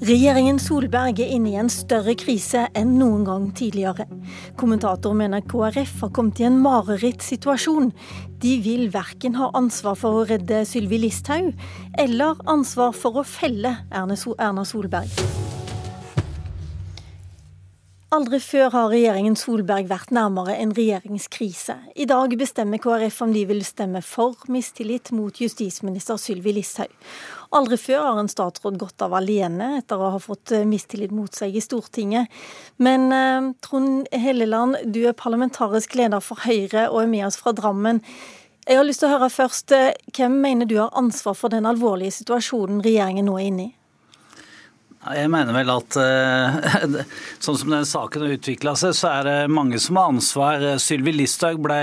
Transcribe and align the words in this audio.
Regjeringen 0.00 0.56
Solberg 0.56 1.18
er 1.20 1.28
inne 1.28 1.50
i 1.50 1.58
en 1.60 1.68
større 1.68 2.14
krise 2.16 2.62
enn 2.72 2.94
noen 2.96 3.26
gang 3.26 3.50
tidligere. 3.52 4.06
Kommentator 4.56 5.12
mener 5.12 5.42
KrF 5.44 6.06
har 6.06 6.12
kommet 6.16 6.40
i 6.40 6.46
en 6.48 6.56
marerittsituasjon. 6.64 7.90
De 8.40 8.54
vil 8.64 8.86
verken 8.94 9.36
ha 9.36 9.50
ansvar 9.60 9.98
for 10.00 10.22
å 10.22 10.24
redde 10.30 10.62
Sylvi 10.64 11.02
Listhaug, 11.02 11.52
eller 12.00 12.40
ansvar 12.48 12.96
for 12.96 13.20
å 13.20 13.26
felle 13.28 13.74
Erna 13.92 14.16
Solberg. 14.64 15.20
Aldri 18.10 18.40
før 18.42 18.72
har 18.72 18.88
regjeringen 18.90 19.36
Solberg 19.38 19.86
vært 19.86 20.10
nærmere 20.16 20.56
en 20.58 20.72
regjeringskrise. 20.74 21.76
I 21.94 22.08
dag 22.10 22.32
bestemmer 22.40 22.80
KrF 22.82 23.20
om 23.22 23.36
de 23.36 23.44
vil 23.46 23.60
stemme 23.68 24.00
for 24.02 24.48
mistillit 24.50 25.12
mot 25.14 25.36
justisminister 25.44 26.18
Sylvi 26.18 26.56
Listhaug. 26.56 26.90
Aldri 27.50 27.74
før 27.82 28.04
har 28.04 28.18
en 28.20 28.30
statsråd 28.30 28.76
gått 28.78 29.02
av 29.02 29.14
alene 29.18 29.72
etter 29.80 29.98
å 29.98 30.12
ha 30.14 30.18
fått 30.22 30.52
eh, 30.54 30.66
mistillit 30.68 31.10
mot 31.10 31.34
seg 31.34 31.56
i 31.58 31.62
Stortinget. 31.64 32.30
Men 32.78 33.08
eh, 33.10 33.48
Trond 33.66 34.06
Helleland, 34.14 34.78
du 34.86 35.02
er 35.08 35.18
parlamentarisk 35.18 35.96
leder 35.98 36.22
for 36.22 36.38
Høyre 36.46 36.86
og 36.92 37.02
er 37.02 37.10
med 37.10 37.26
oss 37.26 37.40
fra 37.40 37.50
Drammen. 37.56 37.98
Jeg 38.68 38.78
har 38.78 38.86
lyst 38.86 39.02
til 39.02 39.10
å 39.10 39.16
høre 39.16 39.32
først, 39.34 39.74
eh, 39.74 39.98
Hvem 40.14 40.38
mener 40.44 40.70
du 40.70 40.76
har 40.78 40.94
ansvar 40.94 41.34
for 41.34 41.50
den 41.50 41.66
alvorlige 41.66 42.20
situasjonen 42.20 42.84
regjeringen 42.86 43.26
nå 43.26 43.34
er 43.40 43.50
inne 43.50 43.66
i? 43.66 43.74
Jeg 45.00 45.30
mener 45.32 45.54
vel 45.56 45.70
at 45.72 45.96
eh, 45.96 46.96
sånn 47.40 47.56
som 47.56 47.70
den 47.72 47.86
saken 47.88 48.20
har 48.20 48.34
utvikla 48.34 48.74
seg, 48.76 48.92
så 48.98 49.08
er 49.08 49.22
det 49.24 49.36
mange 49.48 49.78
som 49.80 49.96
har 49.96 50.10
ansvar. 50.12 50.64
Sylvi 50.76 51.14
Listhaug 51.14 51.62
ble 51.64 51.78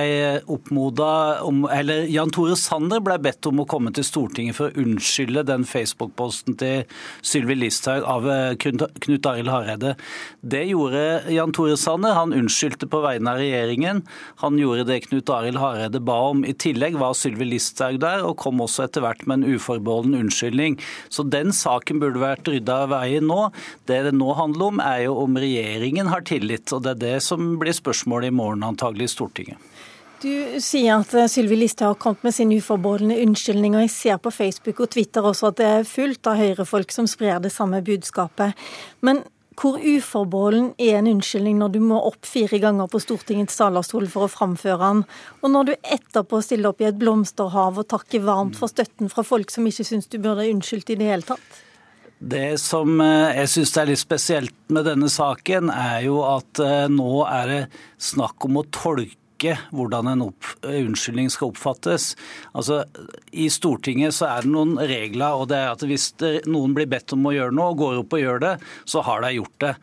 oppmoda 0.45 1.41
om 1.41 1.63
Eller 1.73 2.05
Jan 2.13 2.29
Tore 2.29 2.53
Sanner 2.61 3.01
ble 3.01 3.17
bedt 3.25 3.49
om 3.49 3.63
å 3.63 3.65
komme 3.65 3.89
til 3.95 4.05
Stortinget 4.05 4.59
for 4.59 4.69
å 4.69 4.83
unnskylde 4.83 5.47
den 5.49 5.65
Facebook-posten 5.65 6.59
til 6.61 6.85
Sylvi 7.25 7.57
Listhaug 7.57 8.05
av 8.05 8.27
eh, 8.29 8.51
Knut 8.61 9.31
Arild 9.31 9.49
Hareide. 9.49 9.95
Det 10.45 10.61
gjorde 10.69 11.33
Jan 11.33 11.57
Tore 11.57 11.79
Sanner. 11.81 12.13
Han 12.19 12.37
unnskyldte 12.37 12.85
på 12.85 13.01
vegne 13.01 13.33
av 13.33 13.41
regjeringen. 13.41 14.03
Han 14.45 14.61
gjorde 14.61 14.85
det 14.91 14.99
Knut 15.07 15.33
Arild 15.33 15.57
Hareide 15.63 16.03
ba 16.05 16.19
om. 16.35 16.45
I 16.45 16.53
tillegg 16.53 17.01
var 17.01 17.17
Sylvi 17.17 17.49
Listhaug 17.49 17.97
der, 18.05 18.21
og 18.29 18.37
kom 18.45 18.61
også 18.61 18.85
etter 18.85 19.07
hvert 19.07 19.25
med 19.25 19.41
en 19.41 19.57
uforbeholden 19.57 20.19
unnskyldning. 20.21 20.77
Så 21.09 21.25
den 21.25 21.49
saken 21.49 22.05
burde 22.05 22.21
vært 22.21 22.53
rydda 22.53 22.79
av 22.85 22.93
veien 22.93 23.06
veien 23.07 23.27
nå. 23.27 23.47
Det 23.89 24.03
det 24.05 24.15
nå 24.15 24.33
handler 24.37 24.71
om, 24.71 24.83
er 24.83 25.07
jo 25.07 25.17
om 25.23 25.39
regjeringen 25.39 26.11
har 26.13 26.27
tillit. 26.27 26.69
Og 26.75 26.85
det 26.85 26.97
er 26.97 27.03
det 27.05 27.17
som 27.25 27.55
blir 27.61 27.75
spørsmålet 27.75 28.29
i 28.29 28.37
morgen, 28.43 28.67
antagelig 28.67 29.09
i 29.09 29.15
Stortinget. 29.17 29.73
Du 30.17 30.57
sier 30.63 30.95
at 30.97 31.11
eh, 31.13 31.27
Sylvi 31.29 31.59
Listhaug 31.59 31.91
har 31.91 32.01
kommet 32.01 32.23
med 32.25 32.33
sin 32.33 32.49
uforbeholdne 32.49 33.19
og 33.21 33.81
jeg 33.83 33.91
ser 33.93 34.17
på 34.17 34.31
Facebook 34.33 34.79
og 34.81 34.89
Twitter 34.89 35.21
også 35.21 35.51
at 35.51 35.57
det 35.59 35.67
er 35.69 35.85
fullt 35.85 36.25
av 36.25 36.39
Høyre-folk 36.41 36.91
som 36.91 37.05
sprer 37.05 37.37
det 37.43 37.51
samme 37.53 37.83
budskapet. 37.85 38.57
Men 39.05 39.21
hvor 39.61 39.77
uforbeholden 39.77 40.71
er 40.81 40.97
en 40.97 41.11
unnskyldning 41.11 41.59
når 41.61 41.75
du 41.75 41.79
må 41.85 41.99
opp 42.09 42.25
fire 42.25 42.57
ganger 42.61 42.89
på 42.89 43.01
Stortingets 43.01 43.57
talerstol 43.57 44.09
for 44.09 44.25
å 44.25 44.31
framføre 44.31 44.81
den, 44.81 45.05
og 45.41 45.53
når 45.53 45.69
du 45.69 45.73
etterpå 45.81 46.41
stiller 46.45 46.73
opp 46.73 46.81
i 46.81 46.89
et 46.89 46.97
blomsterhav 46.97 47.77
og 47.77 47.89
takker 47.89 48.25
varmt 48.25 48.57
for 48.57 48.73
støtten 48.73 49.13
fra 49.13 49.25
folk 49.25 49.53
som 49.53 49.69
ikke 49.69 49.85
syns 49.85 50.09
du 50.09 50.17
burde 50.21 50.49
unnskyldt 50.49 50.93
i 50.93 50.99
det 50.99 51.09
hele 51.09 51.29
tatt? 51.29 51.63
Det 52.19 52.57
som 52.57 52.97
eh, 53.03 53.37
jeg 53.43 53.51
syns 53.51 53.75
er 53.77 53.89
litt 53.91 54.01
spesielt 54.01 54.55
med 54.73 54.87
denne 54.89 55.09
saken, 55.11 55.69
er 55.69 56.01
jo 56.07 56.23
at 56.25 56.61
eh, 56.63 56.89
nå 56.89 57.21
er 57.29 57.51
det 57.51 57.61
snakk 58.01 58.47
om 58.49 58.61
å 58.61 58.65
tolke 58.73 59.15
ikke 59.37 59.55
hvordan 59.75 60.09
en 60.11 60.25
opp, 60.27 60.51
unnskyldning 60.65 61.29
skal 61.31 61.51
oppfattes. 61.51 62.11
Altså, 62.57 62.81
I 63.31 63.47
Stortinget 63.53 64.15
så 64.17 64.27
er 64.31 64.45
det 64.45 64.51
noen 64.53 64.75
regler, 64.81 65.37
og 65.37 65.47
det 65.51 65.59
er 65.61 65.73
at 65.75 65.85
hvis 65.85 66.09
noen 66.49 66.73
blir 66.75 66.89
bedt 66.89 67.13
om 67.15 67.29
å 67.29 67.35
gjøre 67.35 67.55
noe 67.55 67.71
og 67.73 67.81
går 67.81 67.99
opp 68.01 68.15
og 68.17 68.23
gjør 68.23 68.43
det, 68.43 68.53
så 68.89 69.03
har 69.05 69.23
de 69.23 69.33
gjort 69.37 69.57
det. 69.63 69.73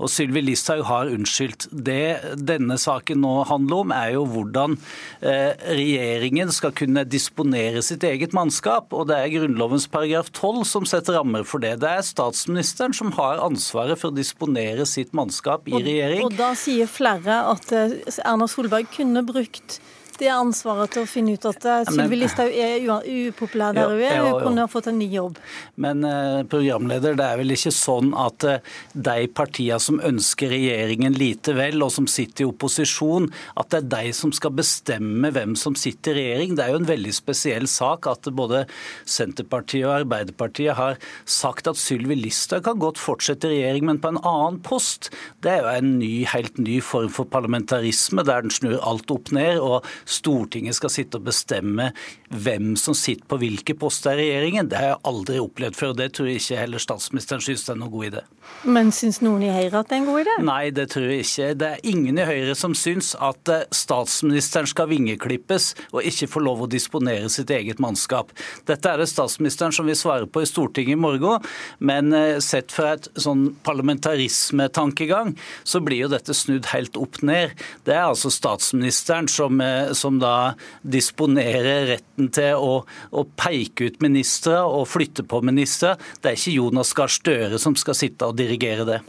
Og 0.00 0.10
Sylvi 0.12 0.42
Listhaug 0.44 0.84
har 0.88 1.12
unnskyldt. 1.14 1.68
Det 1.70 2.34
denne 2.42 2.78
saken 2.80 3.22
nå 3.22 3.34
handler 3.48 3.84
om, 3.84 3.94
er 3.94 4.14
jo 4.16 4.24
hvordan 4.34 4.76
eh, 5.22 5.54
regjeringen 5.78 6.52
skal 6.54 6.74
kunne 6.76 7.06
disponere 7.06 7.82
sitt 7.86 8.04
eget 8.06 8.34
mannskap. 8.36 8.92
og 8.92 9.08
Det 9.10 9.20
er 9.20 9.32
Grunnlovens 9.36 9.86
paragraf 9.90 10.32
12 10.32 10.64
som 10.68 10.88
setter 10.88 11.18
rammer 11.20 11.46
for 11.46 11.62
det. 11.62 11.76
Det 11.84 11.90
er 11.90 12.04
statsministeren 12.06 12.96
som 12.96 13.12
har 13.18 13.42
ansvaret 13.44 14.00
for 14.00 14.10
å 14.10 14.16
disponere 14.16 14.86
sitt 14.88 15.14
mannskap 15.16 15.68
i 15.70 15.78
regjering. 15.78 16.24
Og, 16.24 16.32
og 16.32 16.40
da 16.40 16.52
sier 16.58 16.90
flere 16.90 17.40
at 17.52 17.72
eh, 17.74 17.96
Erna 18.24 18.48
Solberg 18.50 18.90
kunne 18.94 19.03
kunne 19.04 19.22
brukt 19.22 19.80
det 20.20 20.30
ansvaret 20.32 20.92
til 20.94 21.04
å 21.04 21.08
finne 21.08 21.34
ut 21.36 21.46
at 21.48 21.66
eh, 21.68 21.84
Sylvi 21.88 22.18
Listhaug 22.20 22.52
er 22.52 22.84
upopulær 23.30 23.74
der 23.76 23.90
hun 23.90 24.02
er. 24.02 24.20
Hun 24.24 24.42
kunne 24.42 24.64
ha 24.64 24.70
fått 24.70 24.88
en 24.90 24.98
ny 25.00 25.08
jobb. 25.12 25.38
Men 25.80 26.04
eh, 26.08 26.42
programleder, 26.50 27.16
det 27.18 27.26
er 27.26 27.40
vel 27.40 27.54
ikke 27.54 27.72
sånn 27.74 28.12
at 28.18 28.46
eh, 28.48 28.74
de 28.94 29.26
partiene 29.34 29.80
som 29.82 30.00
ønsker 30.04 30.52
regjeringen 30.54 31.16
lite 31.18 31.54
vel, 31.56 31.82
og 31.84 31.92
som 31.94 32.08
sitter 32.10 32.44
i 32.44 32.48
opposisjon, 32.50 33.30
at 33.60 33.72
det 33.72 33.80
er 33.82 33.90
de 33.94 34.14
som 34.16 34.32
skal 34.34 34.54
bestemme 34.56 35.32
hvem 35.34 35.56
som 35.58 35.76
sitter 35.78 36.18
i 36.18 36.26
regjering. 36.28 36.56
Det 36.58 36.66
er 36.66 36.74
jo 36.74 36.82
en 36.82 36.90
veldig 36.90 37.14
spesiell 37.16 37.68
sak 37.70 38.08
at 38.10 38.30
både 38.34 38.64
Senterpartiet 39.08 39.86
og 39.88 39.96
Arbeiderpartiet 40.00 40.78
har 40.78 40.98
sagt 41.28 41.70
at 41.70 41.80
Sylvi 41.80 42.18
Listhaug 42.18 42.64
kan 42.66 42.80
godt 42.82 43.00
fortsette 43.02 43.48
i 43.50 43.58
regjering, 43.58 43.88
men 43.90 44.02
på 44.02 44.12
en 44.14 44.22
annen 44.22 44.60
post. 44.64 45.10
Det 45.44 45.52
er 45.52 45.64
jo 45.64 45.74
en 45.74 45.94
ny, 46.00 46.12
helt 46.30 46.58
ny 46.60 46.80
form 46.84 47.10
for 47.12 47.28
parlamentarisme, 47.30 48.24
der 48.26 48.44
den 48.44 48.54
snur 48.54 48.78
alt 48.84 49.10
opp 49.14 49.32
ned. 49.34 49.60
og 49.60 49.84
Stortinget 50.04 50.78
skal 50.78 50.92
sitte 50.92 51.20
og 51.20 51.26
bestemme 51.28 51.90
hvem 52.30 52.74
som 52.80 52.96
sitter 52.96 53.26
på 53.30 53.38
hvilke 53.40 53.76
poster 53.78 54.18
i 54.18 54.28
regjeringen. 54.28 54.68
Det 54.70 54.78
har 54.78 54.94
jeg 54.94 55.02
aldri 55.10 55.40
opplevd 55.42 55.78
før, 55.78 55.96
det 55.98 56.12
tror 56.16 56.30
jeg 56.30 56.42
ikke 56.42 56.60
heller 56.60 56.82
statsministeren 56.82 57.44
synes 57.44 57.66
det 57.66 57.74
er 57.74 57.80
noen 57.80 57.94
god 57.94 58.08
idé. 58.10 58.24
Men 58.68 58.90
syns 58.94 59.20
noen 59.24 59.44
i 59.44 59.52
Høyre 59.52 59.80
at 59.80 59.90
det 59.90 59.96
er 59.96 60.02
en 60.02 60.08
god 60.08 60.20
idé? 60.22 60.34
Nei, 60.44 60.62
det 60.74 60.86
tror 60.92 61.06
jeg 61.08 61.24
ikke. 61.24 61.48
Det 61.60 61.68
er 61.68 61.86
ingen 61.90 62.20
i 62.20 62.26
Høyre 62.28 62.56
som 62.58 62.74
syns 62.76 63.12
at 63.22 63.52
eh, 63.52 63.64
statsministeren 63.74 64.68
skal 64.70 64.88
vingeklippes 64.90 65.70
og 65.92 66.04
ikke 66.04 66.28
få 66.32 66.42
lov 66.44 66.64
å 66.64 66.70
disponere 66.70 67.30
sitt 67.32 67.52
eget 67.54 67.80
mannskap. 67.82 68.32
Dette 68.68 68.90
er 68.90 69.00
det 69.00 69.08
statsministeren 69.12 69.74
som 69.74 69.88
vil 69.88 69.98
svare 69.98 70.28
på 70.28 70.44
i 70.44 70.48
Stortinget 70.48 70.96
i 70.96 71.00
morgen, 71.00 71.44
men 71.78 72.12
eh, 72.16 72.40
sett 72.44 72.72
fra 72.74 72.94
et 72.96 73.08
sånn 73.20 73.46
parlamentarismetankegang, 73.66 75.34
så 75.64 75.80
blir 75.84 76.04
jo 76.04 76.12
dette 76.12 76.36
snudd 76.36 76.70
helt 76.72 76.98
opp 77.00 77.20
ned. 77.24 77.54
Det 77.84 77.96
er 77.96 78.06
altså 78.08 78.32
statsministeren 78.32 79.28
som 79.30 79.60
eh, 79.64 79.92
som 79.98 80.20
da 80.22 80.54
disponerer 80.82 81.88
retten 81.94 82.30
til 82.34 82.60
å, 82.60 82.78
å 82.84 83.26
peke 83.38 83.90
ut 83.90 84.00
ministre 84.04 84.60
og 84.62 84.88
flytte 84.90 85.26
på 85.26 85.42
ministre. 85.46 85.94
Det 86.20 86.32
er 86.32 86.38
ikke 86.38 86.56
Jonas 86.58 86.94
Gahr 86.96 87.12
Støre 87.12 87.60
som 87.62 87.76
skal 87.78 87.98
sitte 87.98 88.30
og 88.30 88.38
dirigere 88.38 88.88
det. 88.88 89.00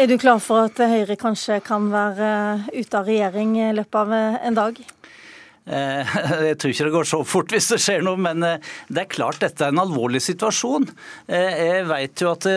Er 0.00 0.08
du 0.08 0.16
klar 0.16 0.40
for 0.40 0.70
at 0.70 0.78
Høyre 0.80 1.18
kanskje 1.20 1.60
kan 1.64 1.90
være 1.92 2.28
ute 2.72 2.96
av 2.96 3.08
regjering 3.08 3.58
i 3.60 3.72
løpet 3.76 3.98
av 4.00 4.14
en 4.16 4.56
dag? 4.56 4.78
Eh, 5.62 6.14
jeg 6.48 6.56
tror 6.58 6.72
ikke 6.72 6.86
det 6.88 6.94
går 6.96 7.06
så 7.06 7.20
fort 7.26 7.52
hvis 7.54 7.68
det 7.70 7.78
skjer 7.82 8.02
noe, 8.02 8.18
men 8.20 8.42
eh, 8.46 8.72
det 8.90 9.04
er 9.04 9.12
klart 9.12 9.42
dette 9.42 9.62
er 9.62 9.74
en 9.74 9.82
alvorlig 9.84 10.22
situasjon. 10.24 10.88
Eh, 11.30 11.60
jeg 11.62 11.86
vet 11.90 12.24
jo 12.24 12.32
at, 12.32 12.48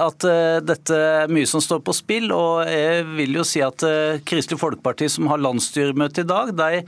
at 0.00 0.26
dette 0.64 0.96
er 0.96 1.32
mye 1.32 1.48
som 1.48 1.62
står 1.62 1.82
på 1.84 1.94
spill, 1.96 2.30
og 2.34 2.64
jeg 2.70 3.04
vil 3.16 3.36
jo 3.36 3.44
si 3.46 3.62
at 3.64 3.84
Kristelig 4.26 4.60
Folkeparti, 4.60 5.08
som 5.12 5.28
har 5.30 5.42
landsstyremøte 5.42 6.24
i 6.24 6.28
dag, 6.28 6.52
de 6.56 6.80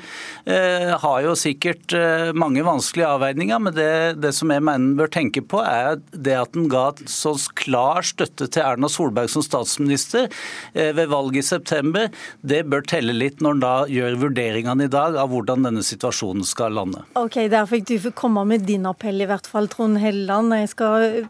har 1.02 1.18
jo 1.24 1.34
sikkert 1.38 1.92
mange 2.38 2.62
vanskelige 2.64 3.08
avveininger, 3.16 3.60
men 3.62 3.74
det, 3.76 3.90
det 4.22 4.32
som 4.36 4.50
jeg 4.52 4.64
mener 4.64 4.96
bør 4.98 5.10
tenke 5.12 5.42
på, 5.44 5.60
er 5.62 5.98
det 6.12 6.36
at 6.38 6.56
en 6.58 6.68
ga 6.70 6.86
så 7.10 7.34
klar 7.58 8.06
støtte 8.06 8.48
til 8.48 8.64
Erna 8.64 8.90
Solberg 8.90 9.30
som 9.32 9.44
statsminister 9.44 10.28
ved 10.74 11.10
valget 11.12 11.42
i 11.42 11.48
september. 11.50 12.08
Det 12.40 12.64
bør 12.70 12.86
telle 12.88 13.16
litt 13.16 13.42
når 13.44 13.58
en 13.58 13.64
da 13.64 13.74
gjør 13.92 14.20
vurderingene 14.24 14.88
i 14.88 14.92
dag 14.92 15.18
av 15.18 15.32
hvordan 15.32 15.57
hvordan 15.58 15.74
denne 15.74 15.84
situasjonen 15.84 16.44
skal 16.44 16.72
lande. 16.74 17.02
Ok, 17.14 17.48
Der 17.50 17.66
fikk 17.66 17.86
du 17.88 17.98
få 17.98 18.10
komme 18.12 18.44
med 18.44 18.66
din 18.66 18.86
appell, 18.86 19.20
i 19.20 19.26
hvert 19.26 19.46
fall, 19.46 19.68
Trond 19.68 19.98
Helleland. 19.98 20.52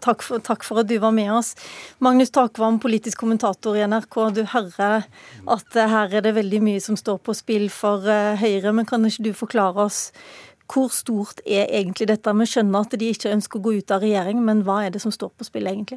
Takk 0.01 0.23
for, 0.23 0.39
takk, 0.41 0.65
for, 0.65 0.81
at 0.81 0.89
du 0.89 0.99
var 0.99 1.13
med 1.13 1.33
oss. 1.33 1.55
Magnus 1.99 2.31
Takvam, 2.31 2.79
politisk 2.79 3.19
kommentator 3.19 3.77
i 3.77 3.87
NRK. 3.87 4.19
Du 4.35 4.45
hører 4.45 5.07
at 5.47 5.75
her 5.75 6.15
er 6.15 6.23
det 6.23 6.35
veldig 6.35 6.61
mye 6.63 6.81
som 6.81 6.97
står 6.97 7.19
på 7.19 7.35
spill 7.35 7.69
for 7.71 8.05
eh, 8.09 8.37
Høyre, 8.39 8.73
men 8.73 8.87
kan 8.87 9.05
ikke 9.05 9.31
du 9.31 9.33
forklare 9.33 9.89
oss 9.89 10.11
hvor 10.69 10.91
stort 10.93 11.41
er 11.47 11.65
egentlig 11.73 12.11
dette? 12.11 12.29
Vi 12.29 12.45
skjønner 12.45 12.85
at 12.85 12.93
de 13.01 13.09
ikke 13.09 13.33
ønsker 13.33 13.57
å 13.57 13.63
gå 13.65 13.79
ut 13.81 13.91
av 13.91 14.03
regjering, 14.05 14.43
men 14.45 14.67
hva 14.67 14.83
er 14.85 14.93
det 14.93 15.01
som 15.01 15.15
står 15.15 15.33
på 15.33 15.47
spill 15.49 15.65
egentlig? 15.65 15.97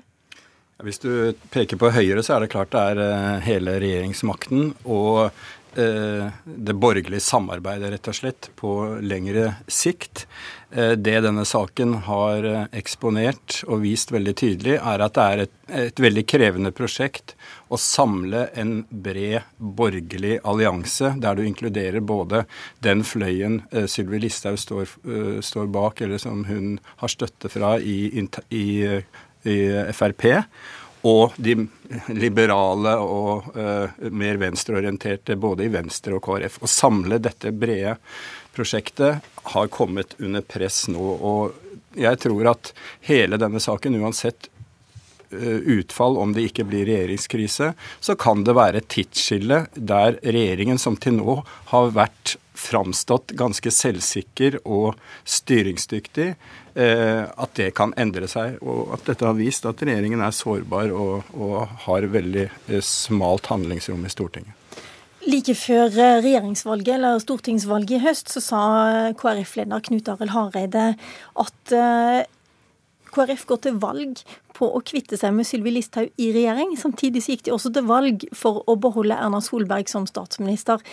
Hvis 0.82 0.98
du 1.04 1.36
peker 1.54 1.78
på 1.78 1.92
Høyre, 1.94 2.24
så 2.26 2.38
er 2.38 2.46
det 2.46 2.54
klart 2.56 2.72
det 2.74 2.80
er 2.94 3.02
eh, 3.04 3.42
hele 3.46 3.76
regjeringsmakten 3.84 4.72
og 4.90 5.28
Eh, 5.28 5.61
det 5.76 6.74
borgerlige 6.76 7.24
samarbeidet, 7.24 7.94
rett 7.94 8.10
og 8.12 8.16
slett, 8.18 8.50
på 8.60 8.74
lengre 9.02 9.54
sikt. 9.72 10.26
Eh, 10.72 10.92
det 11.00 11.18
denne 11.24 11.46
saken 11.48 11.94
har 12.08 12.46
eh, 12.48 12.68
eksponert 12.80 13.62
og 13.68 13.84
vist 13.86 14.12
veldig 14.12 14.34
tydelig, 14.40 14.78
er 14.80 15.04
at 15.04 15.16
det 15.16 15.24
er 15.24 15.44
et, 15.46 15.56
et 15.88 16.04
veldig 16.04 16.26
krevende 16.28 16.72
prosjekt 16.76 17.36
å 17.72 17.80
samle 17.80 18.46
en 18.60 18.82
bred 18.90 19.48
borgerlig 19.58 20.38
allianse, 20.48 21.14
der 21.24 21.36
du 21.40 21.44
inkluderer 21.46 22.04
både 22.04 22.46
den 22.84 23.04
fløyen 23.08 23.62
Sylvi 23.88 24.20
Listhaug 24.24 24.60
står, 24.60 24.96
står, 25.44 25.68
bak, 25.72 26.04
eller 26.04 26.20
som 26.20 26.46
hun 26.48 26.80
har 27.04 27.12
støtte 27.12 27.52
fra 27.52 27.78
i, 27.80 28.10
i 28.52 28.66
i 29.42 29.58
Frp 29.94 30.28
og 31.08 31.34
de 31.42 31.56
liberale 32.14 32.94
og 33.02 33.50
uh, 33.56 33.90
mer 34.14 34.40
venstreorienterte 34.42 35.38
både 35.40 35.66
i 35.66 35.74
Venstre 35.74 36.18
og 36.18 36.24
KrF. 36.26 36.60
Å 36.62 36.70
samle 36.70 37.22
dette 37.22 37.54
brede 37.54 37.98
prosjektet 38.56 39.32
har 39.54 39.72
kommet 39.74 40.16
under 40.20 40.46
press 40.46 40.86
nå. 40.92 41.02
Og 41.02 41.98
jeg 41.98 42.20
tror 42.24 42.54
at 42.54 42.74
hele 43.08 43.40
denne 43.42 43.62
saken, 43.64 43.98
uansett 44.02 44.52
utfall 45.32 46.18
om 46.20 46.36
det 46.36 46.50
ikke 46.50 46.66
blir 46.70 46.86
regjeringskrise, 46.90 47.72
så 48.00 48.16
kan 48.20 48.46
det 48.48 48.58
være 48.58 48.82
et 48.82 48.90
tidsskille 48.92 49.66
der 49.76 50.20
regjeringen 50.22 50.82
som 50.82 50.98
til 51.00 51.18
nå 51.20 51.38
har 51.72 51.94
vært 51.96 52.36
framstått 52.62 53.34
ganske 53.38 53.72
selvsikker 53.74 54.60
og 54.70 54.98
styringsdyktig, 55.28 56.28
eh, 56.76 57.24
at 57.26 57.54
det 57.60 57.72
kan 57.78 57.94
endre 58.00 58.30
seg. 58.32 58.60
Og 58.62 58.94
at 58.96 59.06
dette 59.10 59.28
har 59.28 59.38
vist 59.40 59.68
at 59.70 59.82
regjeringen 59.82 60.24
er 60.24 60.36
sårbar 60.36 60.94
og, 60.96 61.32
og 61.36 61.78
har 61.88 62.10
veldig 62.14 62.48
eh, 62.48 62.84
smalt 62.86 63.50
handlingsrom 63.52 64.06
i 64.06 64.14
Stortinget. 64.14 64.58
Like 65.22 65.54
før 65.58 65.88
eh, 65.88 66.20
regjeringsvalget, 66.26 66.94
eller 66.98 67.24
stortingsvalget 67.24 67.98
i 67.98 68.04
høst, 68.06 68.32
så 68.34 68.44
sa 68.44 68.62
KrF-leder 69.18 69.84
Knut 69.88 70.14
Arild 70.16 70.36
Hareide 70.36 70.86
at 71.42 71.76
KrF 73.12 73.44
går 73.50 73.60
til 73.66 73.78
valg 73.82 74.24
på 74.62 74.70
å 74.70 74.84
kvitte 74.86 75.18
seg 75.18 75.34
med 75.34 75.50
Sylvi 75.50 75.74
Listhaug 75.74 76.12
i 76.22 76.30
regjering. 76.36 76.76
Samtidig 76.78 77.26
gikk 77.26 77.48
de 77.48 77.56
også 77.56 77.74
til 77.74 77.88
valg 77.90 78.28
for 78.38 78.62
å 78.70 78.78
beholde 78.82 79.18
Erna 79.18 79.42
Solberg 79.42 79.90
som 79.90 80.06
statsminister. 80.10 80.84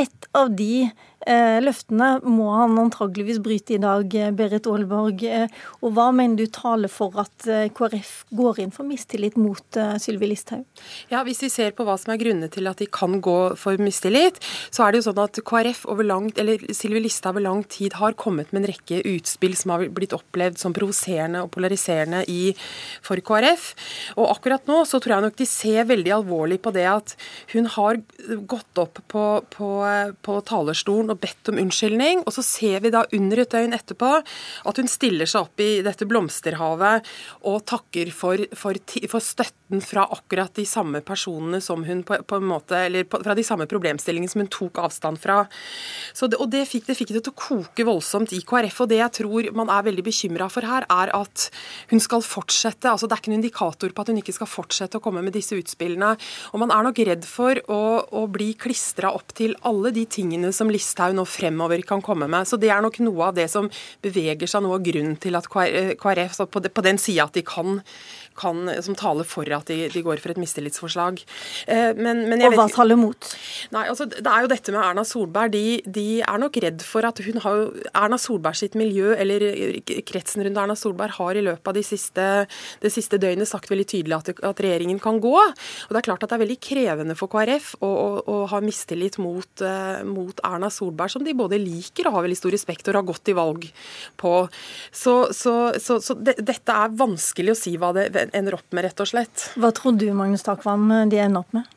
Et 0.00 0.28
av 0.38 0.48
de 0.54 0.86
eh, 1.26 1.58
løftene 1.62 2.10
må 2.26 2.48
han 2.54 2.76
antageligvis 2.78 3.40
bryte 3.42 3.74
i 3.76 3.80
dag, 3.82 4.14
eh, 4.14 4.30
Berit 4.34 4.68
Aalborg. 4.70 5.24
Eh, 5.26 5.48
og 5.82 5.94
hva 5.96 6.08
mener 6.14 6.38
du 6.38 6.46
taler 6.54 6.90
for 6.92 7.16
at 7.20 7.48
eh, 7.50 7.68
KrF 7.74 8.12
går 8.38 8.62
inn 8.62 8.74
for 8.74 8.88
mistillit 8.88 9.38
mot 9.40 9.78
eh, 9.80 9.96
Sylvi 10.02 10.30
Listhaug? 10.30 10.64
Ja, 11.12 11.24
Hvis 11.26 11.42
vi 11.44 11.50
ser 11.52 11.74
på 11.76 11.86
hva 11.86 11.98
som 12.00 12.14
er 12.14 12.20
grunnene 12.22 12.50
til 12.52 12.70
at 12.70 12.80
de 12.80 12.88
kan 12.90 13.18
gå 13.24 13.36
for 13.58 13.80
mistillit, 13.82 14.38
så 14.70 14.86
er 14.86 14.94
det 14.94 15.02
jo 15.02 15.08
sånn 15.10 15.22
at 15.24 15.42
KrF 15.50 15.84
over 15.90 16.06
lang, 16.06 16.30
eller 16.38 16.62
Sylvi 16.70 17.02
Listhaug 17.04 17.36
over 17.36 17.44
lang 17.44 17.64
tid 17.68 17.98
har 17.98 18.16
kommet 18.18 18.54
med 18.54 18.62
en 18.62 18.70
rekke 18.72 19.02
utspill 19.16 19.56
som 19.58 19.74
har 19.74 19.88
blitt 19.94 20.16
opplevd 20.16 20.60
som 20.60 20.76
provoserende 20.76 21.42
og 21.44 21.52
polariserende 21.54 22.22
i 22.30 22.54
for 23.04 23.17
KrF. 23.26 23.68
Og 24.16 24.30
akkurat 24.32 24.68
nå 24.70 24.82
så 24.88 25.00
tror 25.00 25.16
jeg 25.16 25.26
nok 25.26 25.38
de 25.38 25.48
ser 25.48 25.88
veldig 25.88 26.14
alvorlig 26.18 26.60
på 26.64 26.72
det 26.74 26.86
at 26.90 27.14
hun 27.54 27.68
har 27.74 28.00
gått 28.48 28.82
opp 28.82 29.00
på, 29.10 29.24
på, 29.54 29.70
på 30.24 30.38
talerstolen 30.48 31.14
og 31.14 31.20
bedt 31.22 31.52
om 31.52 31.60
unnskyldning, 31.62 32.24
og 32.26 32.34
så 32.34 32.44
ser 32.46 32.82
vi 32.84 32.92
da 32.94 33.04
under 33.16 33.42
et 33.42 33.52
døgn 33.52 33.76
etterpå 33.76 34.10
at 34.18 34.80
hun 34.80 34.90
stiller 34.90 35.28
seg 35.28 35.46
opp 35.46 35.62
i 35.62 35.70
dette 35.86 36.06
blomsterhavet 36.08 37.08
og 37.48 37.64
takker 37.68 38.12
for, 38.14 38.42
for, 38.58 38.78
for 39.10 39.24
støtten 39.24 39.82
fra 39.84 40.06
akkurat 40.14 40.54
de 40.56 40.64
samme 40.68 41.02
personene 41.04 41.60
som 41.64 41.84
hun 41.86 42.02
på, 42.06 42.18
på 42.24 42.38
en 42.40 42.48
måte, 42.48 42.76
eller 42.88 43.06
fra 43.08 43.36
de 43.36 43.44
samme 43.46 43.68
problemstillingene 43.70 44.32
som 44.32 44.42
hun 44.42 44.52
tok 44.52 44.80
avstand 44.82 45.20
fra. 45.22 45.42
Det, 46.18 46.38
og 46.38 46.48
det 46.52 46.64
fikk, 46.68 46.88
det 46.88 46.96
fikk 46.98 47.12
det 47.16 47.24
til 47.26 47.34
å 47.34 47.38
koke 47.38 47.86
voldsomt 47.88 48.32
i 48.36 48.40
KrF. 48.46 48.82
Og 48.84 48.90
det 48.90 49.00
jeg 49.00 49.16
tror 49.20 49.50
man 49.56 49.72
er 49.72 49.86
veldig 49.88 50.04
bekymra 50.06 50.48
for 50.52 50.66
her, 50.66 50.86
er 50.88 51.12
at 51.16 51.48
hun 51.92 52.02
skal 52.02 52.24
fortsette. 52.24 52.90
Altså 52.98 53.08
Det 53.08 53.16
er 53.16 53.22
ikke 53.22 53.32
noen 53.32 53.40
indikator 53.40 53.94
på 53.94 54.04
at 54.04 54.10
hun 54.12 54.20
ikke 54.20 54.34
skal 54.34 54.50
fortsette 54.50 54.98
å 54.98 55.04
komme 55.04 55.22
med 55.24 55.36
disse 55.36 55.56
utspillene. 55.56 56.10
Og 56.52 56.62
man 56.62 56.74
er 56.74 56.84
nok 56.84 57.00
redd 57.06 57.26
for 57.28 57.60
å, 57.70 57.80
å 58.10 58.26
bli 58.30 58.50
klistra 58.58 59.12
opp 59.14 59.32
til 59.38 59.54
alle 59.68 59.92
de 59.94 60.04
tingene 60.10 60.50
som 60.54 60.70
Listhaug 60.72 61.14
nå 61.16 61.24
fremover 61.28 61.84
kan 61.86 62.02
komme 62.04 62.28
med. 62.30 62.48
Så 62.50 62.58
det 62.60 62.72
er 62.74 62.82
nok 62.84 62.98
noe 63.06 63.30
av 63.30 63.38
det 63.38 63.46
som 63.52 63.70
beveger 64.04 64.50
seg, 64.50 64.64
noe 64.66 64.80
av 64.80 64.86
grunnen 64.86 65.16
til 65.22 65.38
at 65.38 65.46
KrF 65.48 66.42
på, 66.50 66.64
på 66.66 66.86
den 66.86 67.00
sida 67.00 67.28
at 67.28 67.38
de 67.38 67.46
kan 67.46 67.78
kan, 68.38 68.68
som 68.84 68.96
taler 68.98 69.26
for 69.28 69.48
at 69.54 69.68
de, 69.70 69.88
de 69.92 70.02
går 70.04 70.22
for 70.22 70.32
et 70.32 70.40
mistillitsforslag. 70.40 71.20
Eh, 71.66 71.92
men, 71.98 72.24
men 72.30 72.44
og 72.46 72.56
hva 72.56 72.68
taler 72.72 72.98
mot? 72.98 73.30
Nei, 73.74 73.84
altså, 73.90 74.06
Det 74.08 74.26
er 74.26 74.44
jo 74.44 74.50
dette 74.52 74.74
med 74.74 74.82
Erna 74.82 75.04
Solberg. 75.06 75.52
De, 75.54 75.80
de, 75.84 76.06
er 76.22 76.40
nok 76.40 76.58
redd 76.62 76.84
for 76.86 77.06
at 77.08 77.20
hun 77.24 77.40
har 77.44 77.64
Erna 77.92 78.18
Solberg 78.20 78.58
sitt 78.58 78.76
miljø, 78.78 79.14
eller 79.18 79.44
kretsen 80.08 80.44
rundt 80.46 80.60
Erna 80.60 80.76
Solberg, 80.78 81.16
har 81.18 81.38
i 81.38 81.44
løpet 81.44 81.70
av 81.70 81.76
de 81.76 81.84
siste, 81.86 82.26
det 82.82 82.92
siste 82.94 83.20
døgnet 83.20 83.50
sagt 83.50 83.70
veldig 83.72 83.86
tydelig 83.88 84.18
at, 84.18 84.32
at, 84.36 84.62
regjeringen 84.64 85.00
kan 85.02 85.20
gå. 85.22 85.34
Og 85.38 85.92
Det 85.92 86.00
er 86.00 86.08
klart 86.08 86.24
at 86.24 86.32
det 86.32 86.38
er 86.38 86.44
veldig 86.44 86.58
krevende 86.64 87.18
for 87.18 87.30
KrF 87.32 87.74
å, 87.80 87.88
å, 87.88 88.08
å 88.22 88.38
ha 88.52 88.62
mistillit 88.64 89.18
mot, 89.22 89.50
uh, 89.64 90.00
mot, 90.06 90.42
Erna 90.46 90.70
Solberg, 90.72 91.12
som 91.14 91.24
de 91.26 91.36
både 91.36 91.60
liker 91.60 92.08
og 92.08 92.18
har 92.18 92.26
veldig 92.26 92.38
stor 92.38 92.54
respekt 92.54 92.88
og 92.88 93.00
har 93.00 93.08
gått 93.08 93.32
i 93.32 93.36
valg 93.36 93.68
på. 94.20 94.34
Så, 94.94 95.16
så, 95.36 95.54
så, 95.82 95.98
så 96.04 96.16
det, 96.18 96.38
dette 96.46 96.74
er 96.74 96.96
vanskelig 96.98 97.54
å 97.54 97.58
si 97.58 97.74
hva 97.80 97.92
det 97.96 98.08
ender 98.32 98.58
opp 98.58 98.68
med, 98.72 98.84
rett 98.88 99.00
og 99.04 99.10
slett. 99.10 99.50
Hva 99.56 99.72
tror 99.76 99.98
du, 99.98 100.08
Magnus 100.16 100.46
Takvam, 100.46 100.88
de 101.10 101.20
ender 101.22 101.44
opp 101.44 101.56
med? 101.56 101.68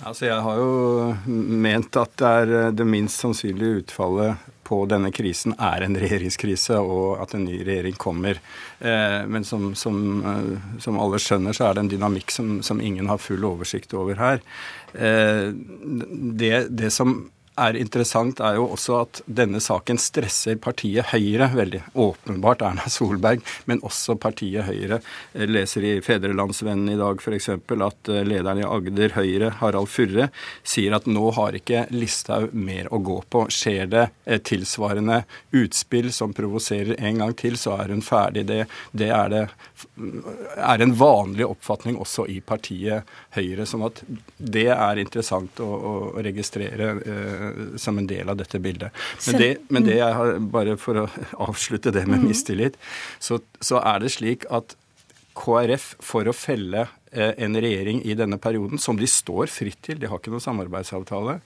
Altså, 0.00 0.30
jeg 0.30 0.40
har 0.40 0.56
jo 0.56 1.34
ment 1.60 1.96
at 2.00 2.14
det 2.20 2.28
er 2.42 2.54
eh, 2.56 2.70
det 2.72 2.86
minst 2.88 3.20
sannsynlige 3.20 3.82
utfallet 3.82 4.48
på 4.64 4.78
denne 4.88 5.10
krisen 5.12 5.52
er 5.60 5.84
en 5.84 5.98
regjeringskrise, 5.98 6.78
og 6.78 7.18
at 7.20 7.34
en 7.36 7.44
ny 7.44 7.58
regjering 7.66 7.98
kommer. 8.00 8.40
Eh, 8.78 9.18
men 9.28 9.44
som, 9.44 9.74
som, 9.76 9.98
eh, 10.24 10.78
som, 10.80 11.00
alle 11.02 11.20
skjønner, 11.20 11.56
så 11.56 11.68
er 11.68 11.76
det 11.76 11.84
en 11.84 11.92
dynamikk 11.92 12.32
som, 12.32 12.60
som 12.64 12.80
ingen 12.80 13.10
har 13.12 13.20
full 13.20 13.44
oversikt 13.44 13.92
over 13.98 14.16
her. 14.20 14.40
Det, 16.40 16.54
det 16.74 16.88
som 16.90 17.12
er 17.58 17.76
interessant, 17.76 18.40
er 18.40 18.56
jo 18.58 18.66
også 18.74 18.96
at 19.00 19.20
denne 19.26 19.60
saken 19.62 19.98
stresser 20.00 20.58
partiet 20.62 21.10
Høyre 21.10 21.50
veldig. 21.54 21.82
Åpenbart 21.98 22.62
Erna 22.64 22.88
Solberg, 22.90 23.42
men 23.70 23.82
også 23.86 24.16
partiet 24.20 24.68
Høyre. 24.68 25.00
Jeg 25.34 25.50
leser 25.50 25.86
i 25.86 25.92
Fedrelandsvennen 26.04 26.92
i 26.94 26.98
dag 27.00 27.20
f.eks. 27.20 27.50
at 27.50 28.12
eh, 28.12 28.22
lederen 28.26 28.62
i 28.62 28.66
Agder 28.66 29.16
Høyre, 29.16 29.52
Harald 29.60 29.90
Furre, 29.90 30.30
sier 30.62 30.96
at 30.96 31.08
nå 31.10 31.30
har 31.36 31.58
ikke 31.58 31.86
Listhaug 31.94 32.54
mer 32.54 32.90
å 32.94 33.00
gå 33.04 33.18
på. 33.30 33.46
Skjer 33.52 33.90
det 33.90 34.06
et 34.24 34.46
tilsvarende 34.48 35.22
utspill 35.56 36.10
som 36.14 36.34
provoserer 36.36 36.96
en 36.98 37.24
gang 37.24 37.36
til, 37.38 37.58
så 37.60 37.76
er 37.80 37.94
hun 37.94 38.04
ferdig. 38.04 38.46
Det, 38.50 38.62
det 38.96 39.10
er, 39.14 39.34
det, 39.34 39.44
er 40.56 40.86
en 40.86 40.96
vanlig 40.96 41.48
oppfatning 41.48 41.98
også 42.00 42.28
i 42.30 42.40
partiet 42.44 43.08
Høyre. 43.36 43.66
sånn 43.68 43.84
at 43.86 44.02
det 44.38 44.68
er 44.72 45.02
interessant 45.02 45.60
å, 45.62 45.68
å 45.68 45.94
registrere. 46.22 46.94
Som 47.80 47.98
en 48.00 48.08
del 48.10 48.28
av 48.28 48.38
dette 48.40 48.60
bildet. 48.62 48.96
Men 49.26 49.40
det, 49.40 49.50
men 49.68 49.86
det 49.86 49.96
jeg 49.98 50.18
har, 50.18 50.36
bare 50.52 50.76
for 50.80 51.04
å 51.04 51.08
avslutte 51.48 51.92
det 51.94 52.06
med 52.08 52.22
mm. 52.22 52.28
mistillit, 52.30 52.78
så, 53.18 53.40
så 53.60 53.82
er 53.82 54.04
det 54.04 54.14
slik 54.16 54.46
at 54.50 54.76
KrF, 55.40 55.94
for 56.04 56.28
å 56.28 56.34
felle 56.36 56.86
eh, 57.12 57.32
en 57.38 57.56
regjering 57.56 58.02
i 58.02 58.16
denne 58.18 58.38
perioden, 58.42 58.80
som 58.82 58.98
de 58.98 59.08
står 59.08 59.50
fritt 59.52 59.80
til, 59.86 60.00
de 60.00 60.10
har 60.10 60.20
ikke 60.20 60.32
noen 60.32 60.44
samarbeidsavtale, 60.44 61.38